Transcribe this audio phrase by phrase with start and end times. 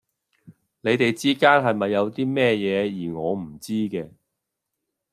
[0.81, 4.09] 你哋之間係咪有啲咩嘢,而我唔知嘅?